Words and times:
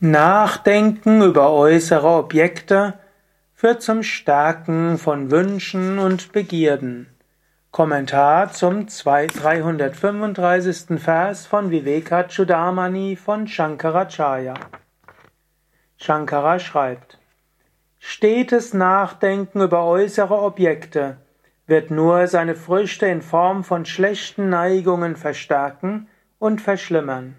Nachdenken 0.00 1.22
über 1.22 1.50
äußere 1.50 2.06
Objekte 2.06 2.94
führt 3.52 3.82
zum 3.82 4.04
Stärken 4.04 4.96
von 4.96 5.32
Wünschen 5.32 5.98
und 5.98 6.30
Begierden. 6.30 7.08
Kommentar 7.72 8.52
zum 8.52 8.86
335. 8.86 11.00
Vers 11.00 11.46
von 11.46 11.72
Vivekachudamani 11.72 13.16
von 13.16 13.48
Shankaracharya. 13.48 14.54
Shankara 15.96 16.60
schreibt, 16.60 17.18
Stetes 17.98 18.74
Nachdenken 18.74 19.62
über 19.62 19.84
äußere 19.84 20.40
Objekte 20.40 21.16
wird 21.66 21.90
nur 21.90 22.28
seine 22.28 22.54
Früchte 22.54 23.06
in 23.06 23.20
Form 23.20 23.64
von 23.64 23.84
schlechten 23.84 24.48
Neigungen 24.48 25.16
verstärken 25.16 26.06
und 26.38 26.60
verschlimmern. 26.60 27.34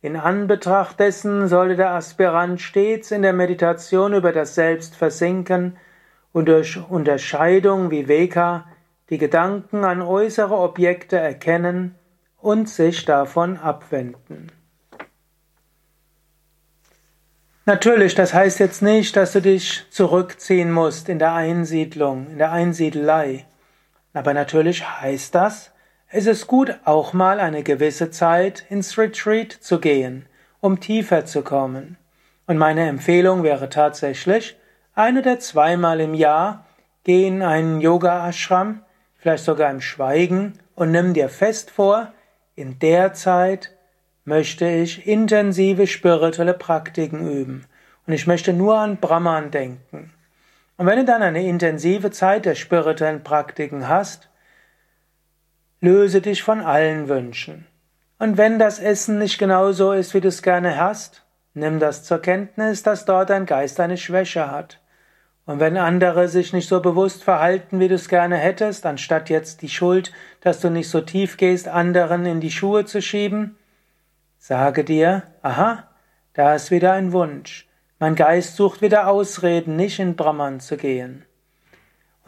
In 0.00 0.14
Anbetracht 0.16 1.00
dessen 1.00 1.48
sollte 1.48 1.74
der 1.74 1.90
Aspirant 1.90 2.60
stets 2.60 3.10
in 3.10 3.22
der 3.22 3.32
Meditation 3.32 4.14
über 4.14 4.32
das 4.32 4.54
Selbst 4.54 4.94
versinken 4.94 5.76
und 6.32 6.46
durch 6.46 6.78
Unterscheidung 6.88 7.90
wie 7.90 8.06
Veka 8.06 8.66
die 9.10 9.18
Gedanken 9.18 9.84
an 9.84 10.00
äußere 10.00 10.56
Objekte 10.56 11.18
erkennen 11.18 11.96
und 12.36 12.68
sich 12.68 13.04
davon 13.06 13.56
abwenden. 13.56 14.52
Natürlich, 17.66 18.14
das 18.14 18.32
heißt 18.32 18.60
jetzt 18.60 18.82
nicht, 18.82 19.16
dass 19.16 19.32
du 19.32 19.42
dich 19.42 19.84
zurückziehen 19.90 20.70
musst 20.70 21.08
in 21.08 21.18
der 21.18 21.34
Einsiedlung, 21.34 22.28
in 22.30 22.38
der 22.38 22.52
Einsiedelei. 22.52 23.46
Aber 24.14 24.32
natürlich 24.32 24.88
heißt 24.88 25.34
das, 25.34 25.72
es 26.10 26.26
ist 26.26 26.46
gut, 26.46 26.78
auch 26.84 27.12
mal 27.12 27.38
eine 27.38 27.62
gewisse 27.62 28.10
Zeit 28.10 28.64
ins 28.70 28.96
Retreat 28.96 29.52
zu 29.52 29.78
gehen, 29.78 30.26
um 30.60 30.80
tiefer 30.80 31.26
zu 31.26 31.42
kommen. 31.42 31.98
Und 32.46 32.56
meine 32.56 32.88
Empfehlung 32.88 33.42
wäre 33.42 33.68
tatsächlich, 33.68 34.56
ein 34.94 35.18
oder 35.18 35.38
zweimal 35.38 36.00
im 36.00 36.14
Jahr 36.14 36.64
geh 37.04 37.26
in 37.26 37.42
einen 37.42 37.80
Yoga-Ashram, 37.80 38.82
vielleicht 39.18 39.44
sogar 39.44 39.70
im 39.70 39.80
Schweigen, 39.80 40.54
und 40.74 40.92
nimm 40.92 41.12
dir 41.12 41.28
fest 41.28 41.70
vor, 41.70 42.12
in 42.54 42.78
der 42.78 43.12
Zeit 43.12 43.74
möchte 44.24 44.66
ich 44.66 45.06
intensive 45.06 45.86
spirituelle 45.86 46.54
Praktiken 46.54 47.30
üben. 47.30 47.66
Und 48.06 48.14
ich 48.14 48.26
möchte 48.26 48.52
nur 48.52 48.78
an 48.78 48.96
Brahman 48.96 49.50
denken. 49.50 50.12
Und 50.76 50.86
wenn 50.86 50.98
du 50.98 51.04
dann 51.04 51.22
eine 51.22 51.46
intensive 51.46 52.10
Zeit 52.10 52.46
der 52.46 52.54
spirituellen 52.54 53.22
Praktiken 53.22 53.88
hast, 53.88 54.28
Löse 55.80 56.20
dich 56.20 56.42
von 56.42 56.60
allen 56.60 57.08
Wünschen. 57.08 57.66
Und 58.18 58.36
wenn 58.36 58.58
das 58.58 58.80
Essen 58.80 59.18
nicht 59.18 59.38
genau 59.38 59.70
so 59.70 59.92
ist, 59.92 60.12
wie 60.12 60.20
du 60.20 60.26
es 60.26 60.42
gerne 60.42 60.76
hast, 60.76 61.24
nimm 61.54 61.78
das 61.78 62.02
zur 62.02 62.18
Kenntnis, 62.18 62.82
dass 62.82 63.04
dort 63.04 63.30
dein 63.30 63.46
Geist 63.46 63.78
eine 63.78 63.96
Schwäche 63.96 64.50
hat. 64.50 64.80
Und 65.46 65.60
wenn 65.60 65.76
andere 65.76 66.28
sich 66.28 66.52
nicht 66.52 66.68
so 66.68 66.80
bewusst 66.80 67.22
verhalten, 67.22 67.78
wie 67.78 67.86
du 67.86 67.94
es 67.94 68.08
gerne 68.08 68.36
hättest, 68.36 68.86
anstatt 68.86 69.30
jetzt 69.30 69.62
die 69.62 69.68
Schuld, 69.68 70.12
dass 70.40 70.60
du 70.60 70.68
nicht 70.68 70.90
so 70.90 71.00
tief 71.00 71.36
gehst, 71.36 71.68
anderen 71.68 72.26
in 72.26 72.40
die 72.40 72.50
Schuhe 72.50 72.84
zu 72.84 73.00
schieben, 73.00 73.56
sage 74.38 74.82
dir, 74.82 75.22
aha, 75.42 75.84
da 76.34 76.56
ist 76.56 76.72
wieder 76.72 76.92
ein 76.92 77.12
Wunsch. 77.12 77.68
Mein 78.00 78.16
Geist 78.16 78.56
sucht 78.56 78.82
wieder 78.82 79.06
Ausreden, 79.06 79.76
nicht 79.76 80.00
in 80.00 80.16
Brahman 80.16 80.58
zu 80.58 80.76
gehen. 80.76 81.24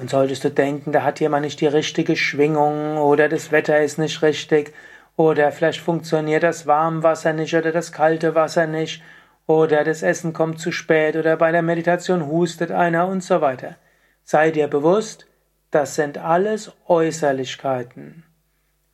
Und 0.00 0.08
solltest 0.08 0.44
du 0.44 0.50
denken, 0.50 0.92
da 0.92 1.02
hat 1.02 1.20
jemand 1.20 1.44
nicht 1.44 1.60
die 1.60 1.66
richtige 1.66 2.16
Schwingung 2.16 2.96
oder 2.96 3.28
das 3.28 3.52
Wetter 3.52 3.82
ist 3.82 3.98
nicht 3.98 4.22
richtig 4.22 4.72
oder 5.16 5.52
vielleicht 5.52 5.80
funktioniert 5.80 6.42
das 6.42 6.66
Warmwasser 6.66 7.34
nicht 7.34 7.54
oder 7.54 7.70
das 7.70 7.92
kalte 7.92 8.34
Wasser 8.34 8.66
nicht 8.66 9.02
oder 9.46 9.84
das 9.84 10.02
Essen 10.02 10.32
kommt 10.32 10.58
zu 10.58 10.72
spät 10.72 11.16
oder 11.16 11.36
bei 11.36 11.52
der 11.52 11.60
Meditation 11.60 12.26
hustet 12.28 12.70
einer 12.70 13.08
und 13.08 13.22
so 13.22 13.42
weiter. 13.42 13.76
Sei 14.24 14.50
dir 14.50 14.68
bewusst, 14.68 15.26
das 15.70 15.96
sind 15.96 16.16
alles 16.16 16.72
Äußerlichkeiten. 16.86 18.24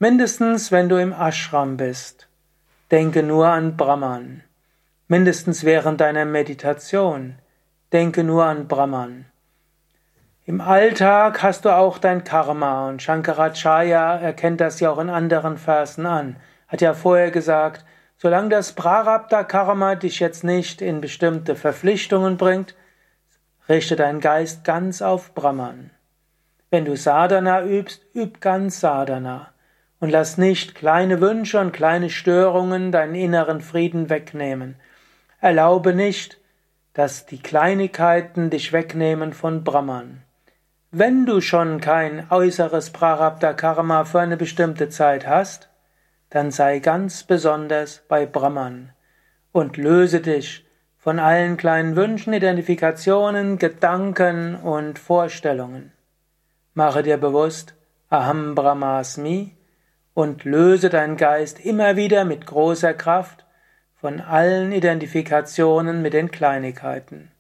Mindestens 0.00 0.72
wenn 0.72 0.88
du 0.88 0.97
im 0.97 1.12
Ashram 1.12 1.76
bist. 1.76 2.26
Denke 2.91 3.22
nur 3.22 3.47
an 3.47 3.76
Brahman. 3.76 4.42
Mindestens 5.06 5.62
während 5.62 6.00
deiner 6.00 6.25
Meditation. 6.25 7.36
Denke 7.92 8.25
nur 8.25 8.44
an 8.44 8.66
Brahman. 8.66 9.26
Im 10.48 10.60
Alltag 10.60 11.42
hast 11.42 11.64
du 11.64 11.70
auch 11.70 11.98
dein 11.98 12.22
Karma 12.22 12.88
und 12.88 13.02
Shankaracharya 13.02 14.18
erkennt 14.18 14.60
das 14.60 14.78
ja 14.78 14.92
auch 14.92 14.98
in 14.98 15.10
anderen 15.10 15.58
Versen 15.58 16.06
an. 16.06 16.36
Hat 16.68 16.80
ja 16.80 16.94
vorher 16.94 17.32
gesagt, 17.32 17.84
solange 18.16 18.50
das 18.50 18.72
Prarabdha 18.72 19.42
Karma 19.42 19.96
dich 19.96 20.20
jetzt 20.20 20.44
nicht 20.44 20.82
in 20.82 21.00
bestimmte 21.00 21.56
Verpflichtungen 21.56 22.36
bringt, 22.36 22.76
richte 23.68 23.96
deinen 23.96 24.20
Geist 24.20 24.62
ganz 24.62 25.02
auf 25.02 25.34
Brahman. 25.34 25.90
Wenn 26.70 26.84
du 26.84 26.96
Sadhana 26.96 27.64
übst, 27.64 28.06
üb 28.14 28.40
ganz 28.40 28.78
Sadhana 28.78 29.48
und 29.98 30.10
lass 30.10 30.38
nicht 30.38 30.76
kleine 30.76 31.20
Wünsche 31.20 31.58
und 31.58 31.72
kleine 31.72 32.08
Störungen 32.08 32.92
deinen 32.92 33.16
inneren 33.16 33.60
Frieden 33.60 34.10
wegnehmen. 34.10 34.76
Erlaube 35.40 35.92
nicht, 35.92 36.38
dass 36.92 37.26
die 37.26 37.42
Kleinigkeiten 37.42 38.48
dich 38.50 38.72
wegnehmen 38.72 39.32
von 39.32 39.64
Brahman. 39.64 40.22
Wenn 40.92 41.26
du 41.26 41.41
schon 41.41 41.80
kein 41.80 42.30
äußeres 42.30 42.91
Prarabdha 42.91 43.54
Karma 43.54 44.04
für 44.04 44.20
eine 44.20 44.36
bestimmte 44.36 44.88
Zeit 44.88 45.26
hast, 45.26 45.69
dann 46.30 46.52
sei 46.52 46.78
ganz 46.78 47.24
besonders 47.24 48.04
bei 48.08 48.24
Brahman 48.24 48.92
und 49.50 49.76
löse 49.76 50.20
dich 50.20 50.64
von 50.96 51.19
allen 51.19 51.56
kleinen 51.56 51.96
Wünschen, 51.96 52.32
Identifikationen, 52.32 53.58
Gedanken 53.58 54.54
und 54.54 55.00
Vorstellungen. 55.00 55.92
Mache 56.75 57.02
dir 57.02 57.16
bewusst, 57.16 57.75
Aham 58.08 58.54
Brahmasmi 58.54 59.56
und 60.14 60.44
löse 60.44 60.88
deinen 60.88 61.16
Geist 61.16 61.58
immer 61.58 61.96
wieder 61.96 62.25
mit 62.25 62.46
großer 62.46 62.94
Kraft 62.94 63.44
von 63.96 64.20
allen 64.20 64.70
Identifikationen 64.70 66.00
mit 66.00 66.12
den 66.12 66.30
Kleinigkeiten. 66.30 67.32